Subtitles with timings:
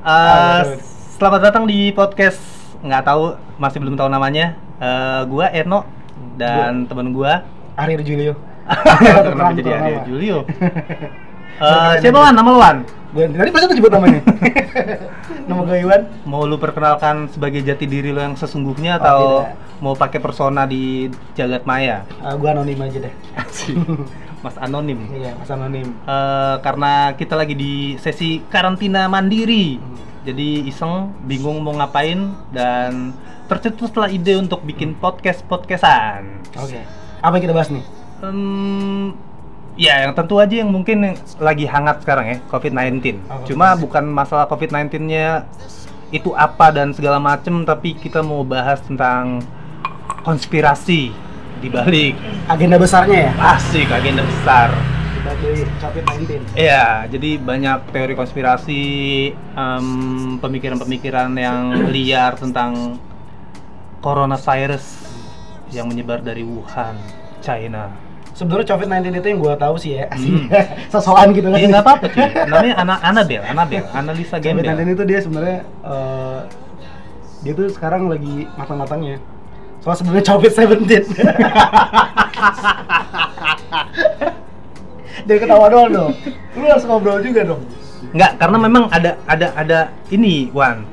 [0.00, 0.62] Eh,
[1.20, 2.40] selamat datang di podcast
[2.80, 4.56] nggak tahu masih belum tahu namanya.
[4.80, 5.84] Eh, gua Eno
[6.40, 7.44] dan temen gua.
[7.76, 8.32] Arir Julio.
[9.28, 9.70] Kenapa jadi.
[9.76, 10.48] Arya Julio?
[11.58, 12.34] Eh, siapa Wan?
[12.36, 12.76] Nama Wan?
[13.10, 14.22] Gue tadi pas sebut namanya.
[15.50, 16.02] Nama gue Iwan.
[16.22, 19.54] Mau lu perkenalkan sebagai jati diri lo yang sesungguhnya Oh, atau tidak.
[19.82, 22.06] mau pakai persona di jagat maya?
[22.22, 23.14] Uh, gue anonim aja deh.
[24.46, 25.10] Mas anonim.
[25.10, 25.90] Iya, Mas anonim.
[25.90, 29.76] Eh, karena kita lagi di sesi karantina mandiri.
[29.76, 29.98] Hmm.
[30.20, 33.10] Jadi iseng, bingung mau ngapain dan
[33.48, 36.40] tercetuslah ide untuk bikin podcast podcastan.
[36.56, 36.78] Oke.
[37.18, 37.82] Apa yang kita bahas nih?
[38.22, 39.12] Em,
[39.80, 43.16] ya yang tentu aja yang mungkin yang lagi hangat sekarang ya COVID-19.
[43.32, 45.48] Oh, Cuma bukan masalah COVID-19-nya
[46.12, 49.40] itu apa dan segala macem, tapi kita mau bahas tentang
[50.20, 51.16] konspirasi
[51.64, 52.12] di balik
[52.44, 53.56] Agenda besarnya ya?
[53.56, 54.68] asik agenda besar.
[55.16, 56.56] Sebagai COVID-19.
[56.56, 58.82] Iya, jadi banyak teori konspirasi,
[59.36, 59.86] em,
[60.40, 63.00] pemikiran-pemikiran yang liar tentang
[64.00, 65.08] coronavirus
[65.72, 66.96] yang menyebar dari Wuhan,
[67.44, 68.09] China.
[68.40, 70.08] Sebenarnya COVID-19 itu yang gue tahu sih ya.
[70.08, 70.48] Hmm.
[70.96, 71.60] Sosokan gitu kan.
[71.60, 72.24] Iya nggak apa-apa cuy.
[72.48, 74.96] Namanya anak Anabel, Anabel, Analisa COVID-19 Gembel.
[74.96, 76.40] itu dia sebenarnya eh,
[77.44, 79.20] dia tuh sekarang lagi matang-matangnya.
[79.84, 81.04] Soal sebenarnya COVID-17.
[85.20, 86.12] Dia ketawa doang dong.
[86.56, 87.60] Lu harus ngobrol juga dong.
[88.16, 90.88] Nggak, karena memang ada ada ada ini, Wan.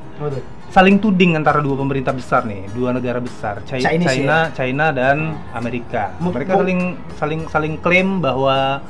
[0.68, 5.32] Saling tuding antara dua pemerintah besar nih, dua negara besar, Chi- Chinese China, China dan
[5.56, 6.12] Amerika.
[6.20, 6.80] Mereka saling
[7.16, 8.84] saling saling klaim bahwa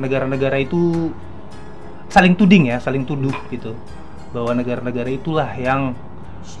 [0.00, 1.12] negara-negara itu
[2.08, 3.76] saling tuding ya, saling tuduh gitu.
[4.32, 5.92] Bahwa negara-negara itulah yang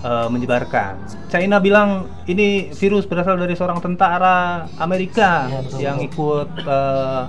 [0.04, 1.00] eh, menyebarkan.
[1.32, 6.08] China bilang ini virus berasal dari seorang tentara Amerika betul, yang betul.
[6.12, 7.22] ikut eh,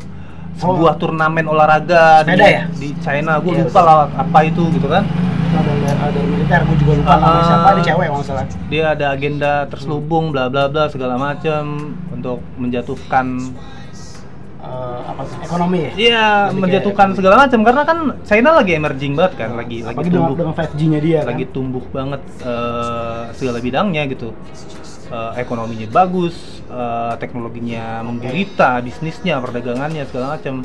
[0.60, 2.68] sebuah turnamen olahraga di, ya?
[2.68, 3.40] di China.
[3.40, 5.08] Gue Iya, lupa lah apa itu gitu kan.
[5.90, 7.68] Ada ada militer, gue juga lupa Ah, namanya siapa.
[7.68, 7.84] Dia ah.
[7.84, 8.46] cewek kalau nggak salah.
[8.70, 11.64] dia ada agenda terselubung bla bla bla segala macam
[12.10, 13.26] untuk menjatuhkan
[14.60, 15.38] Eh, apa sih?
[15.42, 15.92] Ekonomi ya?
[15.98, 20.20] iya menjatuhkan segala macam karena kan China lagi emerging banget kan lagi lagi Apalagi dengan,
[20.22, 21.54] tumbuh dengan 5G-nya dia lagi kan.
[21.56, 24.30] tumbuh banget eh, segala bidangnya gitu
[25.10, 26.36] Eh, ekonominya bagus
[26.68, 30.62] eh, teknologinya menggurita bisnisnya perdagangannya segala macam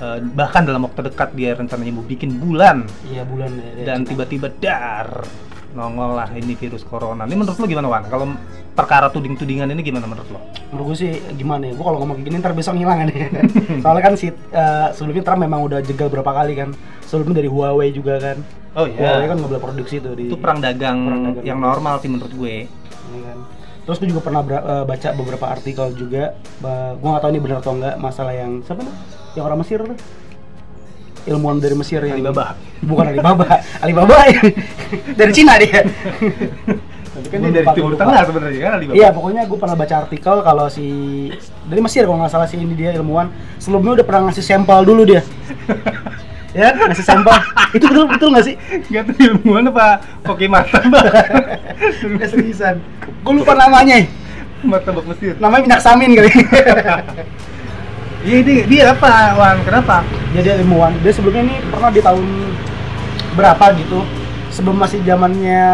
[0.00, 4.48] Eh, bahkan dalam waktu dekat dia rencananya mau bikin bulan Iya bulan ya, dan tiba-tiba
[4.56, 5.28] dar
[5.70, 7.28] nongol lah ini virus corona.
[7.28, 8.02] Ini menurut lo gimana Wan?
[8.08, 8.32] Kalau
[8.72, 10.40] perkara tuding-tudingan ini gimana menurut lo?
[10.70, 13.08] menurut gue sih gimana ya gue kalau ngomong gini ntar besok ngilang kan
[13.82, 16.70] soalnya kan si eh, sebelumnya Trump memang udah jegal berapa kali kan
[17.02, 18.38] sebelumnya dari Huawei juga kan
[18.78, 21.42] Oh Huawei kan nggak boleh produksi tuh di itu perang dagang, Perang dagang.
[21.44, 22.70] yang normal sih menurut gue.
[22.70, 23.38] ini kan
[23.90, 27.74] terus gue juga pernah eh, baca beberapa artikel juga gue nggak tahu ini benar atau
[27.74, 28.94] enggak masalah yang siapa tuh
[29.34, 29.98] yang orang Mesir tuh
[31.26, 32.54] ilmuwan dari Mesir yang Alibaba.
[32.86, 33.46] bukan Alibaba
[33.82, 34.14] Alibaba
[35.18, 35.82] dari Cina dia
[37.10, 37.98] Kan dia dari Timur.
[37.98, 38.96] Tengah sebenarnya kan Alibaba.
[38.96, 40.86] Iya, pokoknya gue pernah baca artikel kalau si
[41.68, 43.28] dari Mesir kalau nggak salah si ini dia ilmuwan
[43.60, 45.20] sebelumnya udah pernah ngasih sampel dulu dia.
[46.52, 46.88] ya, kan?
[46.90, 47.34] ngasih sampel.
[47.76, 48.54] itu betul betul nggak sih?
[48.88, 49.86] Gak tahu ilmuwan apa
[50.22, 52.78] pakai mata Udah seriusan.
[53.20, 54.02] Gue lupa namanya.
[54.60, 55.34] mata bak Mesir.
[55.38, 56.30] Namanya minyak samin kali.
[58.20, 59.64] Iya dia, dia apa Wan?
[59.64, 60.04] Kenapa?
[60.36, 60.92] Jadi dia ilmuwan.
[61.00, 62.52] Dia sebelumnya ini pernah di tahun
[63.32, 64.04] berapa gitu.
[64.52, 65.64] Sebelum masih zamannya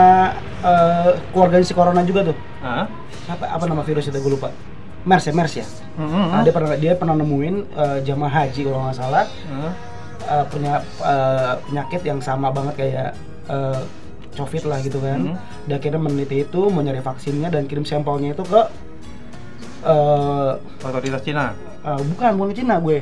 [0.63, 2.37] eh, keluarganya si corona juga tuh.
[2.63, 2.87] Hah?
[3.27, 4.55] Apa apa nama virus itu gue lupa.
[5.03, 5.67] MERS ya, MERS ya.
[5.99, 9.73] Hmm, Nah, dia pernah dia pernah nemuin eh, jamaah haji kalau nggak salah Hah?
[10.27, 13.11] Uh, punya uh, penyakit yang sama banget kayak
[13.49, 13.83] uh,
[14.37, 15.33] COVID lah gitu kan.
[15.33, 15.37] Hmm.
[15.65, 18.61] Dan akhirnya meneliti itu, mau nyari vaksinnya dan kirim sampelnya itu ke
[19.87, 21.57] uh, Otoritas Cina.
[21.87, 22.99] uh, bukan bukan ke Cina gue.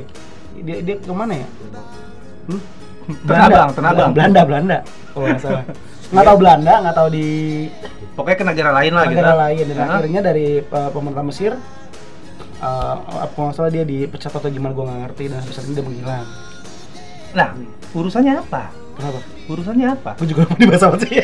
[0.63, 1.47] Dia dia ke mana ya?
[2.47, 2.61] Hmm?
[3.27, 4.11] Tenabang, Tenabang.
[4.15, 4.77] Belanda, Belanda.
[5.13, 5.65] Kalau nggak salah.
[6.05, 7.27] Nggak tahu Belanda, nggak tahu di
[8.13, 9.17] Pokoknya ke negara lain lah gitu.
[9.17, 9.65] negara lain.
[9.67, 9.97] Dan Hah?
[9.99, 11.51] akhirnya dari uh, pemerintah Mesir,
[12.61, 15.83] uh, apa nggak salah dia dipecat atau gimana gue nggak ngerti dan saat ini dia
[15.83, 16.25] menghilang.
[17.35, 17.51] Nah,
[17.91, 18.71] urusannya apa?
[18.95, 19.19] Kenapa?
[19.45, 20.11] Urusannya apa?
[20.15, 21.19] Gue juga lupa dibahas apa sih.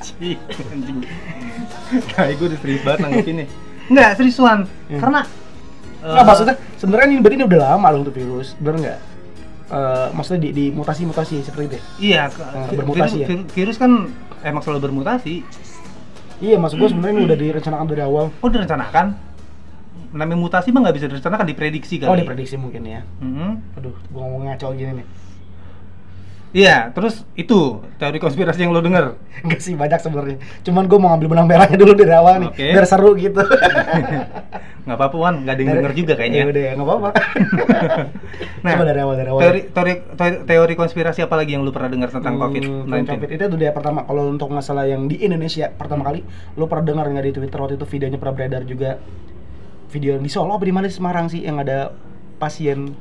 [0.00, 0.38] Anjing,
[0.72, 0.98] anjing.
[2.10, 3.46] Kayak gue udah serius banget nanggepinnya.
[3.86, 4.58] Enggak, seriusan.
[4.88, 5.00] Hmm.
[5.00, 5.20] Karena
[5.96, 8.98] Nggak, eh, maksudnya sebenarnya ini berarti ini udah lama loh untuk virus, bener nggak?
[9.66, 11.74] Eh, maksudnya di, di mutasi-mutasi seperti itu.
[11.74, 11.82] ya?
[11.98, 13.26] Iya, vi- bermutasi virus, ya?
[13.26, 13.90] vir- virus kan
[14.40, 15.42] emang selalu bermutasi.
[16.36, 18.24] Iya, maksud gue sebenarnya ini udah direncanakan dari awal.
[18.30, 19.06] Oh, direncanakan?
[20.16, 22.08] Namanya mutasi mah nggak bisa direncanakan, diprediksi kali.
[22.08, 23.04] Oh, diprediksi mungkin ya.
[23.20, 23.76] Mhm.
[23.76, 25.08] Aduh, gue ngomong ngaco gini nih.
[26.56, 27.58] Iya, terus itu
[27.94, 29.12] teori konspirasi yang lo denger.
[29.44, 30.36] Enggak sih banyak sebenarnya.
[30.62, 32.66] Cuman gue mau ngambil benang merahnya dulu dari awal nih, Oke.
[32.72, 33.42] biar seru gitu.
[34.86, 36.42] nggak apa-apa Wan, nggak ada yang denger juga Ya kayaknya.
[36.46, 37.08] udah, nggak apa-apa.
[38.62, 39.40] Nah, Coba dari awal dari awal.
[39.42, 42.86] teori, teori teori teori konspirasi apa lagi yang lu pernah dengar tentang Hmm, COVID-19?
[42.86, 46.22] tentang COVID itu dia pertama kalau untuk masalah yang di Indonesia pertama kali
[46.54, 48.90] lu pernah dengar nggak di Twitter waktu itu videonya pernah beredar juga
[49.88, 51.92] video yang di Solo apa di mana Semarang sih yang ada
[52.36, 52.92] pasien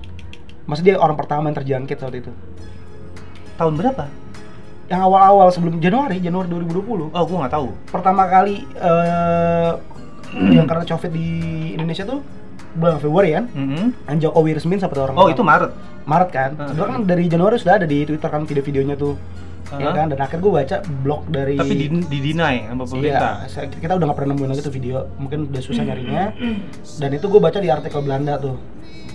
[0.63, 2.31] maksudnya dia orang pertama yang terjangkit waktu itu
[3.55, 4.05] Tahun berapa?
[4.85, 7.67] yang awal-awal sebelum Januari Januari 2020 Oh, gua nggak tahu.
[7.87, 9.71] pertama kali eh
[10.51, 11.27] yang karena COVID di
[11.71, 12.21] Indonesia tuh
[12.73, 14.05] bulan Februari kan Mhm.
[14.05, 15.71] yang Jokowi resmin sampai orang Oh, itu Maret.
[16.03, 16.67] Maret kan Hmm.
[16.69, 19.17] sebenarnya kan dari Januari sudah ada di Twitter kan video-videonya tuh
[19.65, 19.93] ya Uh-huh.
[19.93, 23.49] kan dan akhir gue baca blog dari Tapi di, di deny sama pemerintah.
[23.49, 26.23] Iya, kita udah nggak pernah nemuin lagi tuh video, mungkin udah susah nyarinya.
[27.01, 28.61] Dan itu gue baca di artikel Belanda tuh.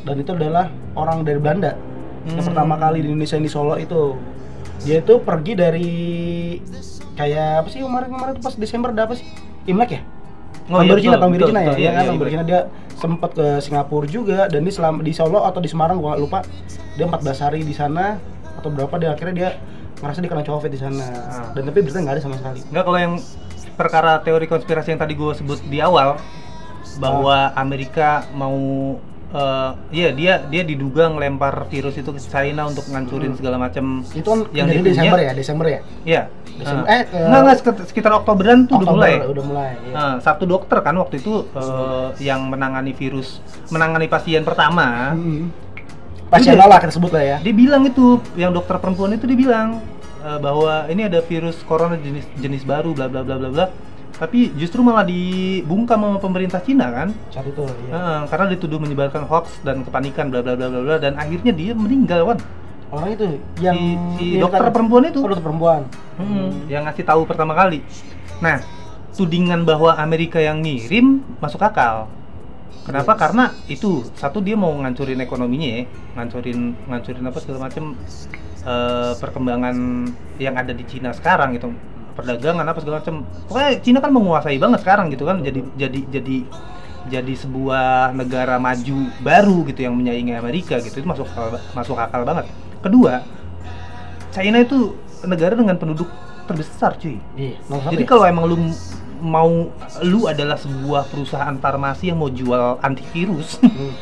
[0.03, 1.79] Dan itu adalah orang dari Belanda
[2.21, 2.53] yang Hmm.
[2.53, 4.19] pertama kali di Indonesia yang di Solo itu.
[4.83, 5.91] Dia itu pergi dari
[7.15, 9.27] kayak apa sih kemarin kemarin tuh pas Desember ada apa sih?
[9.65, 10.03] Imlek ya?
[10.67, 12.31] Oh, tahun iya, baru Cina, tahun Cina ya, ya Iya, kan, iya, iya.
[12.31, 12.61] Cina dia
[12.95, 16.39] sempat ke Singapura juga dan di selama di Solo atau di Semarang gua nggak lupa
[16.95, 18.21] dia 14 hari di sana
[18.57, 19.51] atau berapa dia akhirnya dia
[20.01, 21.53] ngerasa dia kena covid di sana Ah.
[21.53, 23.15] dan tapi berita nggak ada sama sekali Enggak kalau yang
[23.73, 26.17] perkara teori konspirasi yang tadi gue sebut di awal
[26.97, 28.57] bahwa Amerika mau
[29.31, 33.39] eh iya dia dia diduga ngelempar virus itu ke China untuk ngancurin Hmm.
[33.39, 34.83] segala macam itu kan yang punya.
[34.83, 36.23] Desember ya Desember ya Iya.
[36.51, 39.15] Desember- Eh, eh, eh, enggak enggak sekitar, sekitar Oktoberan tuh udah Oktober mulai.
[39.23, 39.95] udah mulai iya.
[39.95, 43.39] Nah, satu dokter kan waktu itu eh, yang menangani virus,
[43.69, 45.47] menangani pasien pertama, Hmm.
[46.31, 46.67] Pasien Udah.
[46.67, 49.83] lah kita sebut lah ya dia bilang itu, yang dokter perempuan itu dia bilang
[50.21, 53.67] eh, bahwa ini ada virus corona jenis jenis baru, bla bla bla bla bla.
[54.13, 57.89] Tapi justru malah dibungkam sama pemerintah Cina kan, saat itu ya.
[57.89, 61.73] Eh, karena dituduh menyebarkan hoax dan kepanikan, bla bla bla bla bla, dan akhirnya dia
[61.73, 62.39] meninggal kan.
[62.91, 63.25] orang itu
[63.59, 63.87] yang si,
[64.19, 65.19] si dokter tadi- perempuan itu.
[65.19, 65.83] oh, dokter perempuan
[66.19, 67.81] Hmm, yang ngasih tahu pertama kali.
[68.39, 68.61] Nah,
[69.11, 72.11] tudingan bahwa Amerika yang ngirim masuk akal.
[72.81, 73.13] Kenapa?
[73.15, 75.83] Karena itu satu dia mau ngancurin ekonominya ya,
[76.17, 77.85] ngancurin ngancurin apa segala macam
[78.65, 79.77] eh, perkembangan
[80.41, 81.71] yang ada di Cina sekarang gitu,
[82.17, 83.23] perdagangan apa segala macam.
[83.47, 86.37] Pokoknya Cina kan menguasai banget sekarang gitu kan, jadi jadi jadi
[87.09, 92.23] jadi sebuah negara maju baru gitu yang menyaingi Amerika gitu itu masuk akal, masuk akal
[92.29, 92.45] banget.
[92.81, 93.25] Kedua,
[94.33, 96.09] China itu negara dengan penduduk
[96.49, 97.17] terbesar cuy.
[97.39, 97.57] iya
[97.95, 98.09] Jadi ya?
[98.09, 98.57] kalau emang lu
[99.21, 99.69] mau
[100.01, 103.93] lu adalah sebuah perusahaan farmasi yang mau jual antivirus, Hmm,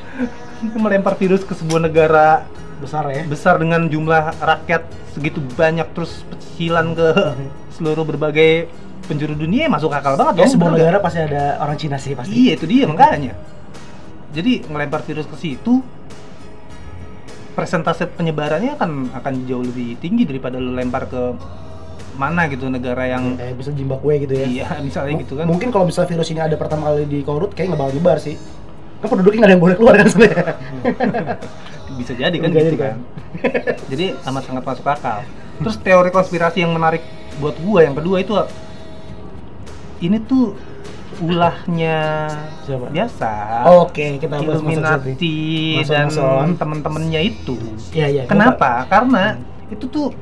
[0.83, 2.47] melempar virus ke sebuah negara
[2.79, 3.27] besar ya.
[3.27, 7.11] besar dengan jumlah rakyat segitu banyak terus pecilan ke
[7.75, 8.71] seluruh berbagai
[9.05, 10.53] penjuru dunia masuk akal banget ya dong.
[10.55, 12.31] sebuah negara pasti ada orang Cina sih pasti.
[12.31, 13.35] Iya itu dia makanya.
[14.31, 15.83] Jadi ngelempar virus ke situ
[17.53, 21.23] persentase penyebarannya akan akan jauh lebih tinggi daripada lu lempar ke
[22.19, 25.47] mana gitu negara yang kayak bisa Zimbabwe gitu ya iya misalnya M- gitu kan.
[25.47, 28.35] Mungkin kalau misalnya virus ini ada pertama kali di Korut, kayak nggak bakal nyebar sih.
[28.99, 30.45] Kan penduduknya nggak ada yang boleh keluar kan sebenarnya.
[31.95, 32.87] bisa jadi kan Bisa gitu jadi kan.
[32.91, 32.99] kan.
[33.95, 35.19] jadi amat sangat masuk akal.
[35.59, 37.03] Terus teori konspirasi yang menarik
[37.39, 38.35] buat gua yang kedua itu
[40.01, 40.55] ini tuh
[41.19, 41.99] ulahnya
[42.63, 42.87] Siapa?
[42.89, 43.33] biasa.
[43.75, 46.11] Oke, kita bahas Illuminati dan
[46.55, 47.59] teman-temannya itu.
[47.91, 48.23] Iya iya.
[48.27, 48.87] Kenapa?
[48.87, 49.75] Karena Hmm.
[49.75, 50.15] itu tuh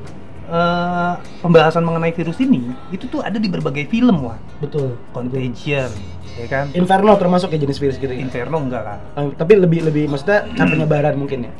[0.47, 4.39] eh, pembahasan mengenai virus ini itu tuh ada di berbagai film wah.
[4.57, 4.95] Betul.
[5.11, 5.91] Contagion,
[6.33, 6.65] ya kan?
[6.71, 8.17] Inferno termasuk ya jenis virus gitu ya.
[8.17, 8.97] Inferno enggak lah.
[9.15, 11.53] Eh, Tapi lebih lebih maksudnya cara penyebaran mungkin ya.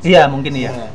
[0.00, 0.70] Iya mungkin iya.
[0.70, 0.88] Iya.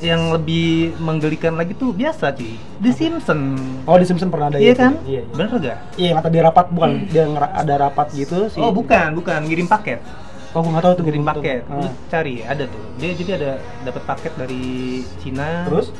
[0.00, 2.56] Yang lebih menggelikan lagi tuh biasa cuy.
[2.80, 3.60] The Simpsons.
[3.84, 4.80] Oh di Simpson pernah ada Iya itu.
[4.80, 4.92] kan?
[5.04, 5.20] Iya.
[5.20, 5.78] Iya, Bener gak?
[5.94, 8.58] Iya, kata dia rapat bukan dia ngera- ada rapat gitu sih.
[8.58, 10.00] Oh bukan, bukan ngirim paket.
[10.50, 11.62] Oh, gua nggak tahu tuh Ngirim paket.
[11.70, 11.94] Ah.
[12.10, 12.82] cari ada tuh.
[12.98, 13.50] Dia jadi ada
[13.86, 14.64] dapat paket dari
[15.20, 15.62] Cina.
[15.68, 15.94] Terus?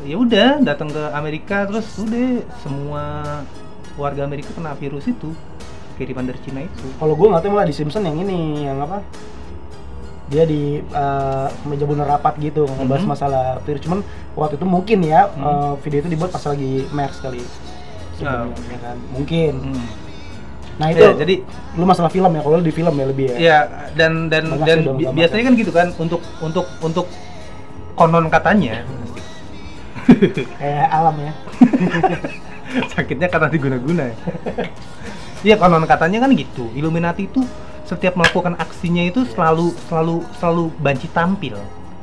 [0.00, 2.28] Ya udah datang ke Amerika terus udah
[2.58, 3.02] semua
[3.94, 5.34] warga Amerika kena virus itu
[5.94, 6.86] kiriman dari Cina itu.
[6.94, 9.02] Kalau gua nggak tahu malah di Simpson yang ini yang apa?
[10.28, 13.10] Dia di eh, meja bunga rapat gitu ngebahas Mhm.
[13.10, 13.80] masalah virus.
[13.80, 14.00] Cuman
[14.34, 15.42] waktu itu mungkin ya Hmm.
[15.42, 17.42] eh, video itu dibuat pas lagi MERS kali.
[18.18, 18.50] Oh.
[18.50, 18.96] ya kan?
[19.10, 19.52] Mungkin.
[19.56, 19.86] Hmm.
[20.76, 21.34] Nah itu Ya, jadi
[21.74, 23.36] lu masalah film ya, kalau lu di film ya lebih ya.
[23.36, 23.58] ya
[23.94, 27.06] dan dan Banyak dan bi- biasanya kan gitu kan untuk untuk untuk
[27.94, 28.86] konon katanya
[30.60, 31.32] Kayak alam ya.
[32.92, 34.16] sakitnya karena diguna-guna ya.
[35.46, 36.68] Iya konon katanya kan gitu.
[36.74, 37.44] Illuminati itu
[37.88, 41.56] setiap melakukan aksinya itu selalu selalu selalu banci tampil.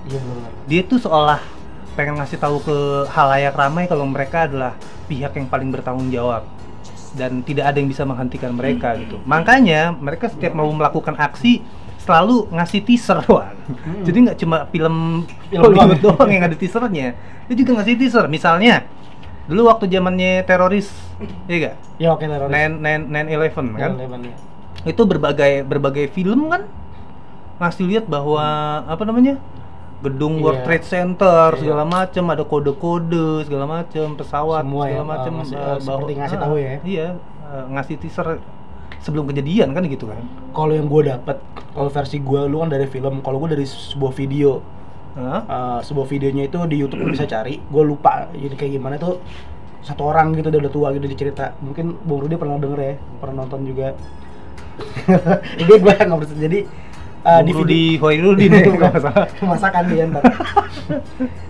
[0.05, 0.51] Iya benar.
[0.69, 1.41] dia tuh seolah
[1.97, 2.77] pengen ngasih tahu ke
[3.09, 4.77] halayak ramai kalau mereka adalah
[5.09, 6.45] pihak yang paling bertanggung jawab
[7.15, 9.17] dan tidak ada yang bisa menghentikan mereka gitu.
[9.24, 11.63] Makanya mereka setiap mau melakukan aksi
[12.05, 13.57] selalu ngasih teaser Wan.
[13.65, 14.05] Hmm.
[14.05, 16.15] Jadi nggak cuma film Film Hollywood doang.
[16.15, 17.17] doang yang ada teasernya.
[17.45, 18.25] Dia juga ngasih teaser.
[18.27, 18.85] Misalnya
[19.45, 20.89] dulu waktu zamannya teroris,
[21.45, 21.75] ya gak?
[21.97, 22.50] Ya oke teroris.
[22.50, 23.91] Nine Nine Nine Eleven kan?
[23.95, 24.35] Eleven, ya.
[24.85, 26.69] Itu berbagai berbagai film kan
[27.55, 28.43] ngasih lihat bahwa
[28.83, 29.39] apa namanya
[29.97, 30.65] gedung World Iya.
[30.67, 31.57] Trade Center Iya.
[31.57, 36.12] segala macam ada kode-kode segala macam pesawat Semua ya, segala macam eh, ngasih- eh, seperti
[36.13, 36.74] ngasih ah, tahu ya.
[36.83, 37.07] iya
[37.47, 38.27] eh, ngasih teaser
[39.05, 40.17] sebelum kejadian kan gitu kan
[40.50, 41.38] Kalau yang gue dapet,
[41.77, 44.65] kalau versi gue lu kan dari film, kalau gue dari sebuah video.
[45.13, 45.41] Hah?
[45.45, 47.62] Eh, sebuah videonya itu di YouTube lu bisa cari.
[47.62, 49.21] Gue lupa jadi kayak gimana tuh
[49.85, 51.53] satu orang gitu udah tua gitu dicerita.
[51.62, 53.93] Mungkin Bung Rudi pernah denger ya, pernah nonton juga.
[55.62, 56.35] Jadi gue nggak.
[56.35, 56.59] Jadi
[57.25, 60.24] eh, Bung Rudi Hoirudin ya kalau nggak salah masakan dia ntar.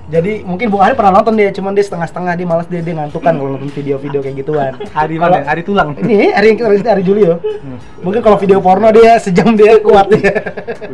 [0.06, 3.26] Jadi mungkin Bung Ari pernah nonton dia, cuman dia setengah-setengah dia malas dia dia ngantuk
[3.26, 4.72] kan kalau nonton video-video kayak gituan.
[4.94, 7.42] hari mana hari tulang Ini hari yang kita rilis hari Julio.
[7.42, 7.82] Hmm.
[8.06, 10.30] Mungkin kalau video porno dia sejam dia kuat dia.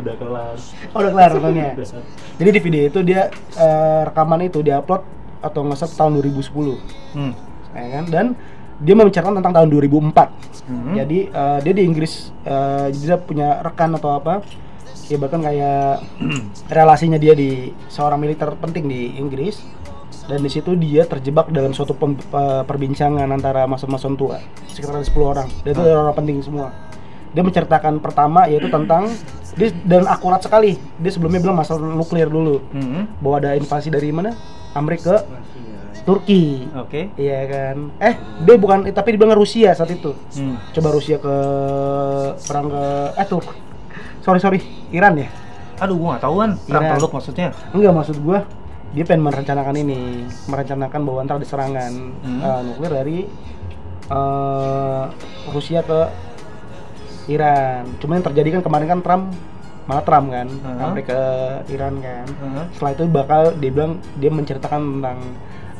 [0.00, 0.56] udah kelar
[0.96, 1.76] Oh, udah kelar nontonnya.
[2.40, 5.04] Jadi di video itu dia eh, rekaman itu dia upload
[5.44, 6.80] atau nggak salah tahun 2010,
[7.12, 7.32] Hmm.
[7.76, 8.04] ya kan?
[8.08, 8.26] Dan
[8.80, 10.32] dia membicarakan tentang tahun 2004.
[10.64, 10.94] Hmm.
[10.96, 14.40] Jadi eh, dia di Inggris, eh, dia punya rekan atau apa?
[15.12, 16.00] Ya bahkan kayak
[16.72, 19.60] relasinya dia di seorang militer penting di Inggris.
[20.22, 25.02] Dan di situ dia terjebak dalam suatu pem- pe- perbincangan antara mason-mason tua, sekitar ada
[25.02, 25.48] 10 orang.
[25.60, 26.70] Dan itu orang penting semua.
[27.28, 29.10] Dia menceritakan pertama yaitu tentang
[29.52, 30.78] dia dan akurat sekali.
[30.96, 33.10] Dia sebelumnya bilang masalah nuklir dulu Hmm.
[33.18, 34.32] bahwa ada invasi dari mana?
[34.72, 35.26] Amerika
[35.90, 36.70] ke Turki.
[36.72, 37.76] oke Iya kan?
[37.98, 40.14] Eh, dia bukan tapi dia bilang Rusia saat itu.
[40.32, 40.54] Hmm.
[40.70, 41.34] Coba Rusia ke
[42.38, 42.84] perang ke
[43.16, 43.48] eh Turk.
[44.22, 44.60] Sorry sorry,
[44.90, 45.28] Iran ya?
[45.74, 46.94] aduh gua nggak tahuan perang Iran.
[46.94, 48.38] teluk maksudnya Enggak maksud gua
[48.92, 50.00] dia pengen merencanakan ini,
[50.46, 52.38] merencanakan bahwa ntar ada serangan Hmm.
[52.38, 53.18] eh, nuklir dari
[54.04, 55.04] eh,
[55.48, 56.00] Rusia ke
[57.26, 57.86] Iran.
[57.98, 59.24] Cuma yang terjadi kan kemarin kan Trump
[59.82, 60.78] malah Trump kan, Hmm.
[60.80, 61.20] Amerika ke
[61.68, 62.26] Iran kan.
[62.28, 62.64] Heeh.
[62.70, 65.18] setelah itu bakal dia bilang dia menceritakan tentang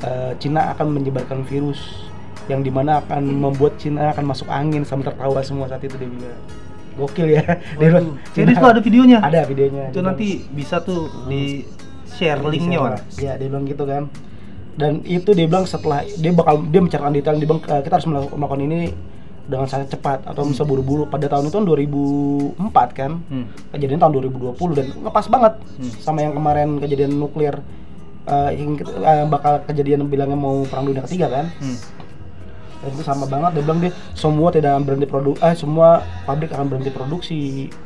[0.02, 2.10] eh, Cina akan menyebarkan virus
[2.46, 6.10] yang di mana akan membuat Cina akan masuk angin sampai tertawa semua saat itu dia
[6.10, 6.42] bilang
[6.94, 7.42] gokil ya.
[7.76, 9.18] Waduh, serius tuh ada videonya?
[9.20, 11.64] Ada videonya itu nanti bisa tuh di
[12.08, 12.98] share linknya share.
[13.18, 14.06] ya dia bilang gitu kan.
[14.72, 18.08] Dan itu dia bilang setelah dia bakal dia menceritakan detail dia bilang "Eh, kita harus
[18.08, 18.92] melakukan, ini
[19.42, 23.50] dengan sangat cepat atau bisa buru-buru pada tahun itu kan 2004 kan Hmm.
[23.74, 25.54] kejadian tahun 2020 dan ngepas banget.
[25.76, 25.92] Hmm.
[25.98, 27.58] sama yang kemarin kejadian nuklir
[28.22, 31.46] eh, yang eh, bakal kejadian bilangnya mau perang dunia ketiga kan.
[31.58, 31.76] Hmm.
[32.82, 35.88] Dan itu sama banget dia bilang dia semua tidak akan berhenti produk eh semua
[36.22, 37.38] pabrik akan berhenti produksi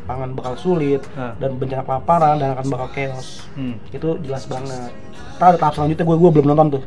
[0.02, 1.36] pangan bakal sulit Ah.
[1.36, 3.44] dan bencana kelaparan dan akan bakal chaos.
[3.52, 3.76] Hmm.
[3.86, 4.88] itu jelas banget.
[5.36, 6.82] Ntar ada tahap selanjutnya gue gue belum nonton tuh.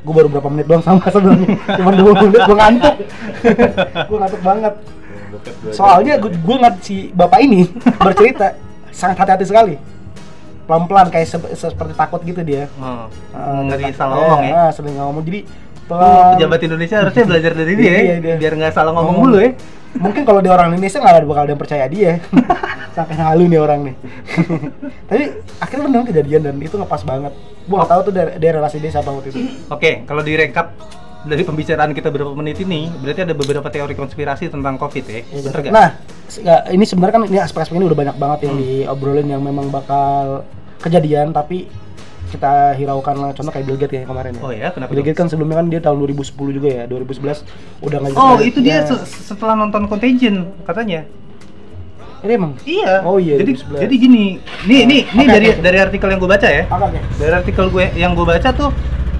[0.00, 1.52] Gue baru berapa menit doang sama sebelumnya.
[1.70, 2.96] Cuma dua menit gue ngantuk.
[4.08, 4.74] Gue ngantuk banget.
[5.70, 7.68] Soalnya gue gue ngeliat si bapak ini
[8.00, 8.56] bercerita
[8.90, 9.74] sangat hati-hati sekali.
[10.64, 12.70] Pelan-pelan kayak se- seperti takut gitu dia.
[12.76, 13.10] Oh.
[13.30, 14.54] Ah, ngeri salah Eh, ngomong ya?
[14.56, 15.22] ah, sering ngomong.
[15.22, 15.40] Jadi
[15.90, 18.34] Pelan pejabat Indonesia harusnya belajar dari dia Iya, ya, dia.
[18.38, 19.50] biar nggak salah ngomong mulu ya.
[19.92, 22.12] mungkin kalau dia orang Indonesia nggak ada bakal ada yang percaya dia
[22.96, 23.94] sampai halu nih orang nih
[25.10, 25.22] tapi
[25.58, 27.32] akhirnya benar kejadian dan itu ngepas banget
[27.66, 30.78] gua nggak tahu tuh dari, dari relasi dia siapa waktu itu Oke, kalau direkap
[31.20, 35.40] dari pembicaraan kita beberapa menit ini, berarti ada beberapa teori konspirasi tentang COVID ya, Iya,
[35.44, 35.68] bener gak?
[35.70, 35.88] Nah,
[36.70, 38.62] ini sebenarnya kan ini aspek-aspek ini udah banyak banget yang Hmm.
[38.62, 40.48] diobrolin yang memang bakal
[40.80, 41.68] kejadian tapi
[42.30, 44.40] kita hiraukan lah contoh kayak Bill Gates ya kemarin ya.
[44.40, 44.90] Oh ya, kenapa?
[44.90, 45.02] Bill?
[45.02, 47.42] Gates kan sebelumnya kan dia tahun 2010 juga ya, 2011
[47.80, 51.04] udah nggak Oh, itu dia se- setelah nonton Contagion katanya.
[52.20, 52.52] Ini emang.
[52.62, 53.00] Iya.
[53.02, 53.80] Oh iya, Jadi 2011.
[53.80, 54.24] jadi gini,
[54.64, 56.64] nih nih nih dari dari artikel yang gue baca ya.
[57.16, 58.70] Dari artikel gue yang gue baca tuh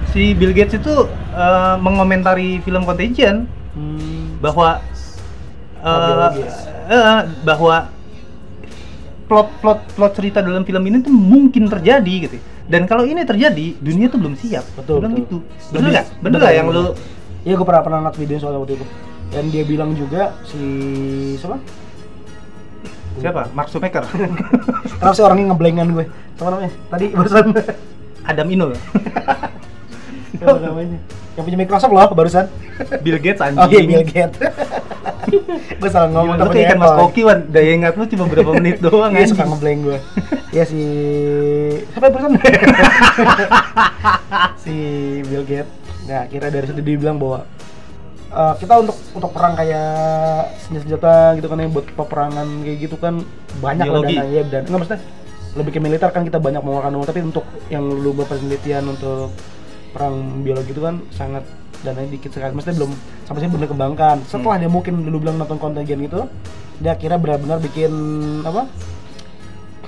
[0.09, 0.93] si Bill Gates itu
[1.31, 4.35] eh, mengomentari film Contagion Hmm.
[4.37, 4.83] bahwa
[5.79, 6.27] eh,
[6.87, 7.87] eh, bahwa
[9.25, 12.37] plot plot plot cerita dalam film ini tuh mungkin terjadi gitu.
[12.71, 14.63] Dan kalau ini terjadi, dunia tuh belum siap.
[14.79, 15.17] Betul, betul.
[15.19, 15.37] gitu.
[15.75, 16.07] Bener dia- nggak?
[16.23, 16.83] Bener nggak yang lu
[17.41, 18.85] Iya, gue pernah pernah lihat video soal waktu itu.
[19.33, 20.61] Dan dia bilang juga si
[21.35, 21.59] siapa?
[23.19, 23.51] siapa?
[23.51, 24.07] Mark Zuckerberg,
[25.03, 26.05] Kenapa sih orangnya ngeblankan gue?
[26.39, 26.71] Siapa namanya?
[26.87, 27.45] Tadi barusan.
[28.29, 28.71] Adam Inul,
[30.31, 30.99] Siapa namanya?
[31.35, 32.45] Yang punya Microsoft loh barusan.
[33.01, 33.59] Bill Gates anjing.
[33.59, 34.37] Oh iya Bill Gates.
[35.81, 38.51] Gue salah ngomong Gila, lu kayak ikan mas koki wan, daya ingat lu cuma berapa
[38.59, 39.97] menit doang Iya suka ngeblank gue.
[40.51, 40.81] Iya si
[41.91, 42.31] siapa yang barusan?
[44.63, 44.75] si
[45.25, 45.71] Bill Gates.
[46.09, 47.47] Nah, kira dari situ dia bilang bahwa
[48.31, 53.23] eh, kita untuk untuk perang kayak senjata-senjata gitu kan yang buat peperangan kayak gitu kan
[53.59, 54.15] banyak lah Biologi.
[54.17, 55.01] dananya dan enggak maksudnya
[55.51, 59.35] lebih ke militer kan kita banyak mengeluarkan uang tapi untuk yang lu buat penelitian untuk
[59.91, 61.43] perang biologi itu kan sangat
[61.81, 62.51] dananya dikit sekali.
[62.51, 62.91] Maksudnya belum
[63.23, 64.17] sampai sini belum dikembangkan.
[64.25, 66.21] Setelah dia mungkin dulu bilang nonton kontagion itu
[66.77, 67.91] dia akhirnya benar-benar bikin
[68.41, 68.65] apa?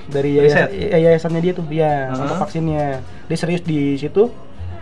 [0.04, 2.22] Dari yayasan, ya- yayasannya dia tuh ya Uh-huh.
[2.22, 3.00] untuk vaksinnya.
[3.24, 4.28] Dia serius di situ.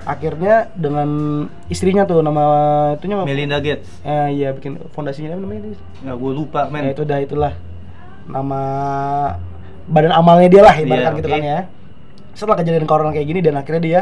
[0.02, 1.07] Akhirnya dengan
[1.69, 2.42] istrinya tuh nama
[2.92, 3.25] itunya apa?
[3.25, 3.87] Melinda Gates.
[4.02, 6.83] Eh, iya bikin fondasinya apa namanya nggak gue lupa men.
[6.83, 7.52] Ya itu dah itulah.
[8.26, 8.61] Nama
[9.85, 11.35] badan amalnya dia lah ibaratkan Iya, gitu oke.
[11.35, 11.61] kan ya.
[12.35, 14.00] Setelah kejadian corona kayak gini dan akhirnya dia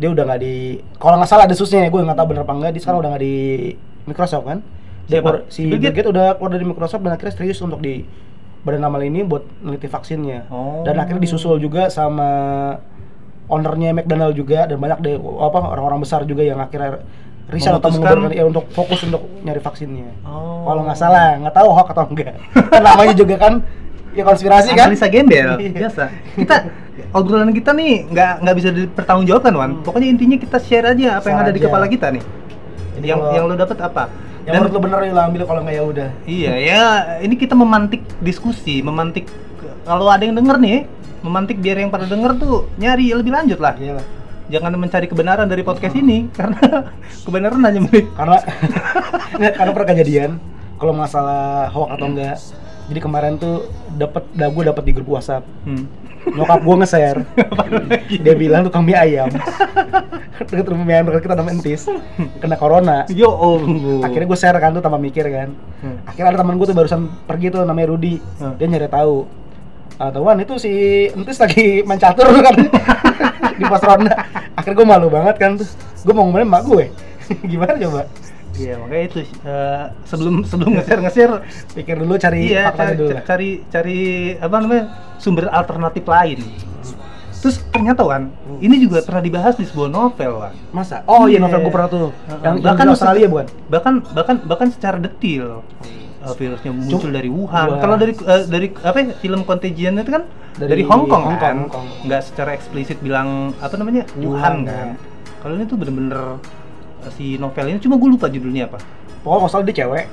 [0.00, 2.52] dia udah nggak di kalau nggak salah ada susnya ya gue nggak tahu bener apa
[2.56, 3.34] enggak dia sekarang udah nggak di
[4.08, 4.58] Microsoft kan.
[5.06, 5.28] Dia Siapa?
[5.28, 6.06] keluar- si Bill Gates?
[6.08, 8.08] Udah keluar dari Microsoft dan akhirnya serius untuk di
[8.64, 10.48] badan amal ini buat neliti vaksinnya.
[10.48, 10.80] Oh.
[10.88, 12.28] Dan akhirnya disusul juga sama
[13.50, 17.02] ownernya McDonald juga dan banyak deh apa orang-orang besar juga yang akhirnya
[17.50, 20.22] riset atau mengundurkan ya untuk fokus untuk nyari vaksinnya.
[20.22, 20.64] Oh.
[20.70, 22.34] Kalau nggak salah, nggak tahu hoax atau enggak.
[22.72, 23.54] Kan namanya juga kan
[24.12, 24.86] ya konspirasi kan.
[24.86, 25.70] analisa gembel Iya.
[25.78, 26.56] biasa kita
[27.10, 29.82] obrolan kita nih nggak nggak bisa dipertanggungjawabkan Wan Hmm.
[29.82, 31.66] pokoknya intinya kita share aja apa yang Share ada di aja.
[31.66, 32.22] kepala kita nih
[32.92, 34.04] Jadi yang kalau- yang lo dapet apa
[34.40, 36.08] Yang menurut lu bener ya lo ambil kalau nggak ya udah.
[36.24, 36.82] Iya ya,
[37.20, 39.28] ini kita memantik diskusi, memantik
[39.82, 40.88] kalau ada yang denger nih,
[41.20, 43.76] memantik biar yang pada denger tuh nyari lebih lanjut lah.
[43.76, 44.00] Iya.
[44.48, 46.56] Jangan mencari kebenaran dari podcast ini karena
[47.24, 48.40] kebenaran hanya milik Karena
[49.56, 50.30] karena pernah kejadian
[50.74, 52.36] kalau masalah hoax atau enggak.
[52.90, 55.46] Jadi kemarin tuh dapat gue dapat di grup WhatsApp.
[55.62, 56.10] hmm.
[56.20, 57.20] Nyokap gue nge-share.
[58.26, 59.30] Dia bilang tukang mie ayam.
[60.42, 61.88] Deket rumah mie ayam dekat kita namanya Entis.
[62.42, 63.08] Kena corona.
[63.08, 63.62] Yo oh.
[64.04, 65.54] Akhirnya gue share kan tuh tambah mikir kan.
[65.80, 66.02] Hmm.
[66.04, 68.18] Akhirnya ada teman gue tuh barusan pergi tuh namanya Rudi.
[68.42, 68.58] Hmm.
[68.58, 69.24] Dia nyari tahu.
[70.00, 70.72] Ah, Tawan itu si
[71.12, 72.56] Entis lagi main catur kan
[73.60, 74.16] di pos ronda.
[74.58, 75.68] Akhirnya gue malu banget kan tuh.
[76.04, 76.84] Gue mau ngomongin emak gue.
[77.50, 78.02] Gimana coba?
[78.60, 81.34] Iya makanya itu eh, sebelum sebelum nge-share nge-share
[81.72, 83.14] Pikir dulu cari iya faktanya cari, dulu.
[83.24, 83.98] cari cari
[84.36, 84.84] apa namanya
[85.16, 86.40] sumber alternatif lain.
[87.32, 88.28] Terus ternyata Wan,
[88.60, 90.52] ini juga pernah dibahas di sebuah novel Wan.
[90.70, 91.00] Masa?
[91.06, 91.48] Oh iya Iya.
[91.48, 92.08] novel gue pernah tuh.
[92.28, 93.46] Yang, yang Bahkan di Australia bukan?
[93.66, 95.64] bahkan bahkan bahkan secara detil
[96.20, 97.80] uh, virusnya muncul Cuma- dari Wuhan.
[97.80, 101.40] Kalau dari uh, dari apa ya, film Contagion itu kan dari, Dari Hong Kong Hong
[101.40, 101.86] kan, Hong Kong.
[102.04, 104.88] nggak secara eksplisit bilang apa namanya Wuhan, Wuhan, kan.
[104.92, 104.96] ya.
[105.40, 106.36] Kalau ini tuh bener-bener uh,
[107.10, 108.78] si novel ini cuma gue lupa judulnya apa.
[109.20, 110.06] Pokoknya nggak salah dia cewek.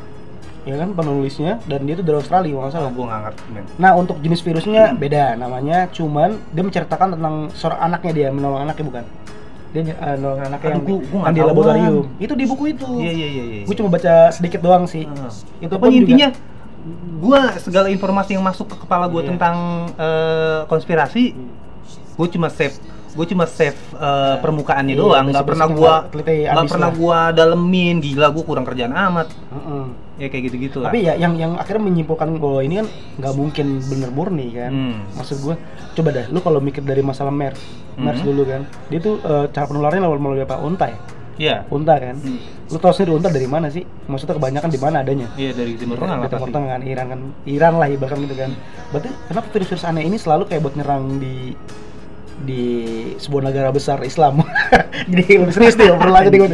[0.68, 2.90] Ya kan penulisnya dan dia tuh dari Australia kalau nggak salah.
[2.92, 3.66] Gue nggak ngerti men.
[3.80, 8.86] Nah untuk jenis virusnya beda namanya, cuman dia menceritakan tentang seorang anaknya dia menolong anaknya
[8.88, 9.04] bukan?
[9.72, 11.96] Dia uh, nolong anaknya Aduh, yang, gua- gua yang nggak di laboratorium.
[12.20, 12.88] Itu di buku itu.
[13.00, 13.44] Iya iya iya.
[13.44, 13.64] iya.
[13.68, 15.04] Gue cuma baca sedikit doang sih.
[15.04, 15.28] Uh,
[15.60, 16.30] Itu itu pun intinya
[17.18, 19.30] gue segala informasi yang masuk ke kepala gue Iya.
[19.36, 19.56] tentang
[20.00, 21.36] uh, konspirasi
[22.16, 22.80] gue cuma save
[23.18, 25.94] gue cuma save uh, permukaannya Iya, doang nggak pernah gue
[26.46, 29.86] nggak pernah gue dalemin gila gue kurang kerjaan amat Heeh.
[30.18, 33.34] ya kayak gitu gitu lah Tapi ya yang yang akhirnya menyimpulkan bahwa ini kan nggak
[33.34, 34.70] mungkin bener murni kan.
[34.70, 34.98] Hmm.
[35.14, 35.56] Maksud gue,
[35.94, 37.58] coba dah, lu kalau mikir dari masalah MERS,
[37.96, 38.26] MERS Mhm.
[38.26, 40.58] dulu kan, dia tuh eh, cara penularannya lewat melalui apa?
[40.58, 40.98] Unta ya?
[41.38, 42.18] Iya Unta kan?
[42.18, 42.42] Hmm.
[42.66, 43.86] Lu tau sendiri unta dari mana sih?
[44.10, 45.30] Maksudnya kebanyakan di mana adanya?
[45.34, 48.52] iya dari timur tengah lah Timur Tengah kan, Iran kan, Iran lah ibaratkan gitu kan.
[48.90, 51.54] Berarti kenapa virus-virus aneh ini selalu kayak buat nyerang di
[52.40, 52.64] di
[53.16, 54.46] sebuah negara besar Islam?
[55.10, 56.50] Jadi lebih serius deh obrolannya di gue.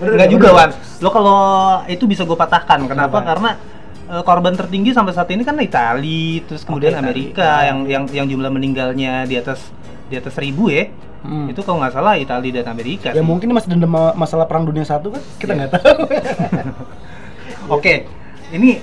[0.00, 1.40] Enggak juga Wan lo kalau
[1.86, 3.18] itu bisa gue patahkan kenapa Kenapa?
[3.24, 3.50] karena
[4.08, 7.02] eh, korban tertinggi sampai saat ini kan Itali terus kemudian Itali.
[7.02, 7.62] Amerika Ah.
[7.64, 9.62] yang yang yang jumlah meninggalnya di atas
[10.06, 10.86] di atas seribu ya
[11.22, 11.46] Hmm.
[11.46, 13.22] itu kalau nggak salah Itali dan Amerika Ya sih.
[13.22, 15.22] mungkin masih dendam ma- masalah perang dunia satu kan?
[15.38, 15.58] Kita Iya.
[15.60, 16.02] nggak tahu.
[17.70, 18.10] Oke,
[18.50, 18.82] ini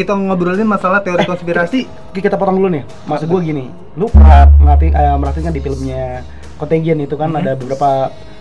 [0.00, 1.84] kita ngobrolin masalah teori konspirasi.
[2.08, 2.84] Oke, kita potong dulu nih.
[3.04, 6.24] Maksud gue gini, lu pernah ngerti, eh, merhatiin kan di filmnya
[6.56, 7.40] Contagion itu kan Mhm.
[7.40, 7.90] ada beberapa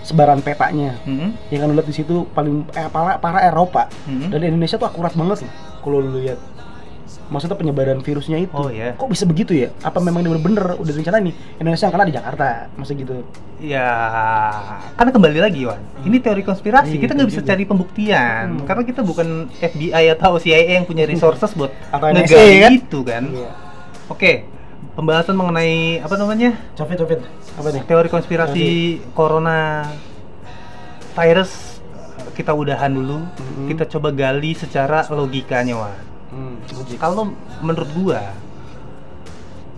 [0.03, 0.95] sebaran petanya.
[1.03, 4.31] Hmm, Yang kan lu lihat di situ paling eh, para, Eropa hmm.
[4.31, 6.39] dan Indonesia tuh akurat banget loh kalau lu lihat.
[7.29, 8.49] Maksudnya penyebaran virusnya itu.
[8.51, 8.97] Oh, iya.
[8.97, 9.69] Kok bisa begitu ya?
[9.79, 11.35] Apa memang ini bener-bener udah direncanain nih?
[11.57, 13.13] Indonesia yang kena di Jakarta, masa gitu.
[13.61, 13.89] Ya,
[14.95, 15.77] karena kembali lagi Wan.
[16.01, 16.97] Ini teori konspirasi.
[16.97, 17.49] Iya, kita nggak bisa juga.
[17.51, 18.65] cari pembuktian Hmm.
[18.65, 22.71] karena kita bukan FBI atau CIA yang punya resources buat ngegali NSA, kan?
[22.73, 23.23] itu kan.
[23.29, 23.49] Iya.
[24.07, 24.31] Oke,
[24.95, 27.19] pembahasan mengenai apa namanya Covid, Covid.
[27.55, 27.81] Apa nih?
[27.85, 28.65] teori konspirasi
[29.11, 29.85] corona
[31.13, 31.77] virus
[32.33, 33.21] kita udahan dulu.
[33.21, 33.67] Mhm.
[33.69, 36.08] Kita coba gali secara logikanya Wan.
[36.29, 36.55] Hmm,
[36.95, 38.21] kalau menurut gua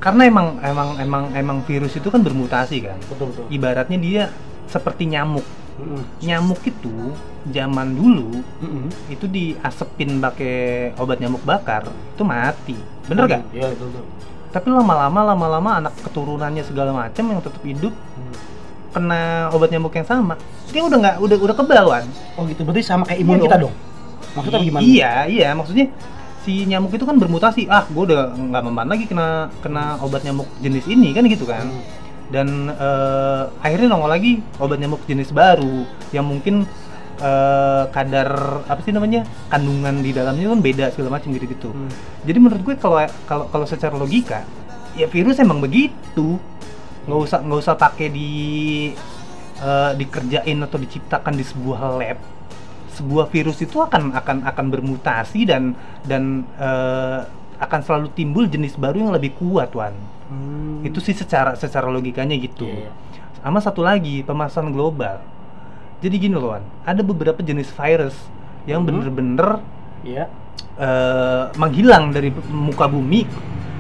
[0.01, 3.45] karena emang emang emang emang virus itu kan bermutasi kan Betul, betul.
[3.47, 4.23] ibaratnya dia
[4.65, 5.45] seperti nyamuk
[5.77, 6.01] Mm-mm.
[6.19, 7.13] nyamuk itu
[7.47, 8.89] zaman dulu Mm-mm.
[9.07, 13.41] itu diasepin pakai obat nyamuk bakar itu mati bener gak?
[13.53, 14.05] Iya, betul, betul.
[14.51, 18.35] tapi lama-lama lama-lama anak keturunannya segala macam yang tetap hidup Hmm.
[18.91, 19.21] kena
[19.53, 20.33] obat nyamuk yang sama
[20.67, 22.03] dia udah nggak udah udah kebawan
[22.35, 23.71] Oh gitu, berarti sama kayak imun Iya kita dong.
[23.71, 23.75] dong?
[24.31, 24.81] Maksudnya I- gimana?
[24.83, 25.85] Iya, iya, maksudnya
[26.41, 27.69] si nyamuk itu kan bermutasi.
[27.69, 31.69] Ah, gue udah nggak mempan lagi kena kena obat nyamuk jenis ini kan gitu kan.
[31.69, 31.83] Hmm.
[32.31, 36.65] Dan eh, akhirnya nongol lagi obat nyamuk jenis baru yang mungkin
[37.21, 41.69] eh, kadar apa sih namanya kandungan di dalamnya kan beda segala macam gitu gitu.
[41.69, 41.91] Hmm.
[42.25, 44.41] Jadi menurut gue kalau kalau kalau secara logika
[44.97, 46.35] ya virus emang begitu
[47.07, 48.31] nggak usah nggak usah pakai di
[49.61, 52.30] eh, dikerjain atau diciptakan di sebuah lab
[53.01, 57.19] sebuah virus itu akan akan akan bermutasi dan dan eh,
[57.57, 59.97] akan selalu timbul jenis baru yang lebih kuat wan
[60.31, 60.79] Hmm.
[60.81, 62.91] itu sih secara secara logikanya gitu Iya, iya.
[63.37, 65.19] sama satu lagi pemanasan global
[65.99, 68.15] jadi gini loh wan ada beberapa jenis virus
[68.63, 68.87] yang Mhm.
[68.87, 69.49] bener-bener
[70.01, 70.31] Iya.
[70.73, 73.27] eh, menghilang dari muka bumi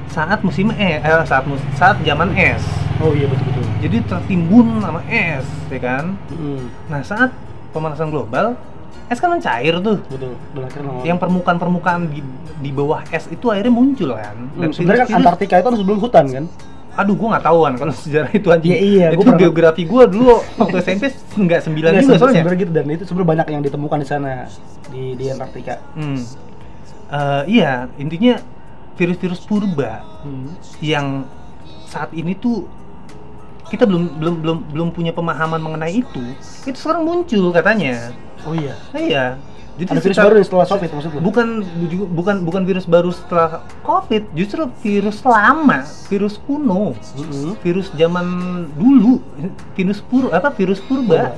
[0.05, 2.59] saat musim es eh, saat mus saat zaman es
[2.99, 3.65] Oh iya betul betul.
[3.79, 6.67] jadi tertimbun sama es ya kan Hmm.
[6.85, 7.31] nah saat
[7.71, 8.59] pemanasan global
[9.07, 10.33] es kan mencair tuh Betul.
[10.51, 12.19] Dan akhirnya yang permukaan-permukaan di,
[12.57, 16.25] di bawah es itu akhirnya muncul kan Hmm, sebenarnya kan Antartika itu kan sebelum hutan
[16.27, 16.45] kan?
[16.91, 20.03] aduh gua nggak tahu kan kalau sejarah itu aja Iya, iya, itu gua geografi gua
[20.05, 23.61] dulu waktu SMP nggak sembilan Iya, juga soalnya sebenarnya gitu dan itu sebenarnya banyak yang
[23.63, 24.31] ditemukan di sana
[24.87, 25.75] di di Antartika.
[25.93, 26.19] hmm.
[27.09, 28.35] Eh, iya intinya
[28.93, 30.51] virus-virus purba Hmm.
[30.79, 31.25] yang
[31.83, 32.67] saat ini tuh
[33.65, 36.23] kita belum belum belum belum punya pemahaman mengenai itu
[36.61, 38.11] itu sekarang muncul katanya
[38.47, 38.73] Oh iya.
[38.93, 39.25] nah, iya.
[39.79, 41.19] Jadi Ada virus baru setelah Soviet maksud lu?
[41.23, 41.47] bukan
[42.11, 44.27] bukan bukan virus baru setelah covid.
[44.35, 46.91] Justru virus lama virus kuno.
[47.15, 47.55] Mm-mm.
[47.63, 48.27] virus zaman
[48.75, 49.23] dulu.
[49.73, 51.33] Virus pur apa virus purba.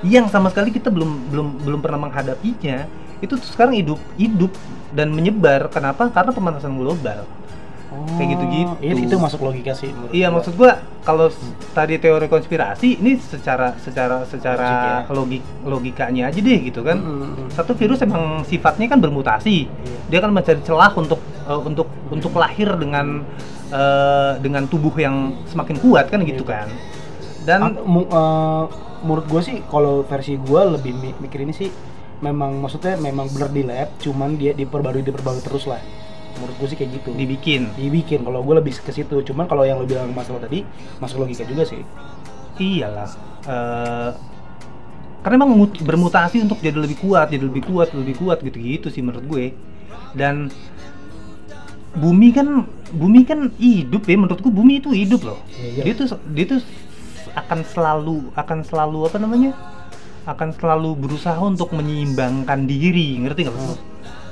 [0.00, 2.88] Yang sama sekali kita belum belum belum pernah menghadapinya
[3.20, 4.50] itu tuh sekarang hidup hidup
[4.96, 5.68] dan menyebar.
[5.68, 6.08] Kenapa?
[6.08, 7.28] Karena pemanasan global
[7.90, 8.72] Oh, Kayak gitu-gitu.
[8.78, 9.90] Iya, itu masuk logika sih.
[10.10, 10.34] Iya gua.
[10.38, 15.10] maksud gua kalau s- tadi teori konspirasi ini secara secara secara Logik ya.
[15.10, 16.96] logik logikanya aja deh gitu kan.
[16.96, 17.50] Mm-mm.
[17.50, 19.66] Satu virus emang sifatnya kan bermutasi.
[19.66, 19.98] Iya.
[20.06, 23.26] Dia kan mencari celah untuk eh, untuk untuk lahir dengan
[23.68, 26.50] eh, dengan tubuh yang semakin kuat kan gitu Iya.
[26.62, 26.68] kan.
[27.42, 28.64] Dan eh,
[29.00, 31.72] menurut gue sih kalau versi gue lebih mi- mikir ini sih
[32.20, 35.80] memang maksudnya memang bener di lab cuman dia diperbarui diperbarui terus lah
[36.38, 37.72] menurut gue sih kayak gitu dibikin.
[37.74, 40.62] dibikin kalau gue lebih ke situ cuman kalau yang lo bilang masalah tadi
[41.02, 41.82] masuk logika juga sih
[42.60, 43.08] Iyalah.
[43.48, 44.10] Eh,
[45.24, 49.00] karena emang mut- bermutasi untuk jadi lebih kuat, jadi lebih kuat, lebih kuat gitu-gitu sih
[49.00, 49.56] menurut gue.
[50.12, 50.52] Dan
[51.96, 55.40] bumi kan bumi kan hidup ya menurutku bumi itu hidup loh.
[55.56, 55.82] Iya, iya.
[55.88, 56.60] Dia tuh dia tuh
[57.32, 59.52] akan selalu akan selalu apa namanya?
[60.28, 63.56] akan selalu berusaha untuk menyeimbangkan diri, ngerti nggak?
[63.56, 63.78] Hmm.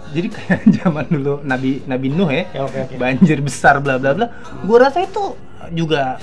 [0.09, 4.13] Jadi kayak zaman dulu Nabi Nabi Nuh ya, ya oke oke banjir besar bla bla
[4.13, 4.27] bla.
[4.63, 5.37] Gua rasa itu
[5.71, 6.17] juga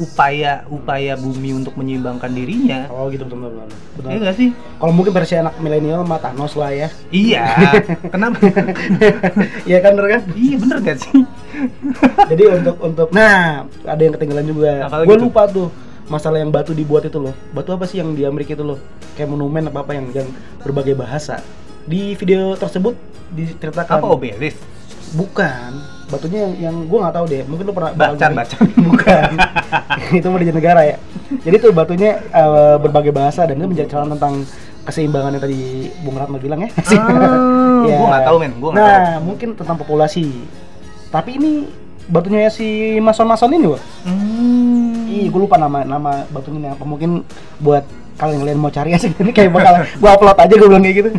[0.00, 2.88] upaya upaya bumi untuk menyeimbangkan dirinya.
[2.88, 3.68] oh gitu betul betul betul.
[3.92, 4.48] betul Iya gak sih?
[4.80, 7.44] kalau mungkin versi anak milenial mah Thanos lah ya Iya.
[8.16, 8.40] Kenapa?
[9.68, 11.20] iya kan bener kan iya bener gak sih?
[12.28, 15.26] jadi untuk untuk nah ada yang ketinggalan juga gue tuh?
[15.28, 15.68] lupa tuh
[16.06, 18.80] masalah yang batu dibuat itu loh batu apa sih yang di Amerika itu loh
[19.16, 20.28] kayak monumen apa apa yang yang
[20.62, 21.44] berbagai bahasa
[21.86, 22.94] di video tersebut
[23.28, 24.54] diceritakan Apa obelis?
[25.08, 25.70] bukan
[26.06, 28.62] batunya yang, yang gue nggak tahu deh mungkin lu pernah Bacan bacan.
[28.90, 29.22] bukan
[30.18, 30.96] itu mau negara ya
[31.40, 34.34] jadi tuh batunya eh, berbagai bahasa dan itu menjadi catatan tentang
[34.82, 35.60] keseimbangan yang tadi
[36.02, 37.96] Bung Ratno bilang ya Ah, Ya.
[37.96, 38.82] Gua nggak tahu men, gua nah
[39.14, 39.24] tahu.
[39.24, 40.26] mungkin tentang populasi
[41.08, 41.70] tapi ini
[42.06, 45.06] batunya si mason-mason ini loh Hmm.
[45.06, 46.82] Ih, gue lupa nama nama batunya apa.
[46.82, 47.22] Mungkin
[47.56, 50.96] buat kalian kalian mau cari aja ini kayak bakal gue upload aja gue bilang kayak
[50.98, 51.10] gitu.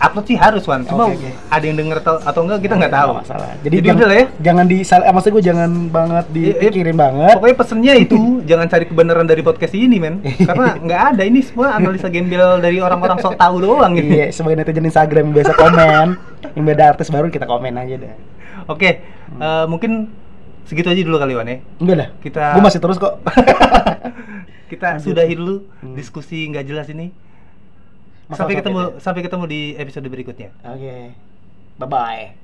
[0.00, 1.30] Upload sih harus Wan, cuma Oke, oke.
[1.52, 3.10] ada yang denger atau, enggak kita nggak tahu.
[3.12, 3.50] Nggak masalah.
[3.60, 4.26] Jadi, Jadi jangan, udah lah ya.
[4.40, 6.52] Jangan di eh, maksud gue jangan banget Iya, iya.
[6.56, 7.34] dipikirin banget.
[7.36, 8.18] Pokoknya pesennya itu
[8.50, 12.80] jangan cari kebenaran dari podcast ini men, karena nggak ada ini semua analisa gembel dari
[12.80, 14.08] orang-orang sok tahu doang gitu.
[14.10, 16.06] Iya, sebagai netizen Instagram yang biasa komen,
[16.50, 18.12] yang beda artis baru kita komen aja deh.
[18.66, 20.08] Oke, eh, mungkin
[20.64, 21.60] segitu aja dulu kali Wan ya.
[21.76, 22.08] Enggak dah.
[22.18, 23.20] Kita Gue masih terus kok.
[24.70, 25.04] kita Lanjut.
[25.04, 25.92] sudahi dulu Hmm.
[25.92, 27.10] diskusi nggak jelas ini.
[28.34, 30.54] Sampai ketemu sampai ketemu di episode berikutnya.
[30.62, 31.14] Oke.
[31.78, 32.39] Bye bye.